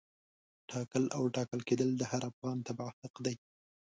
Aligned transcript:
ټاکل 0.69 1.03
او 1.17 1.23
ټاکل 1.35 1.59
کېدل 1.67 1.89
د 1.97 2.01
هر 2.11 2.21
افغان 2.31 2.57
تبعه 2.67 2.91
حق 2.99 3.15
دی. 3.25 3.35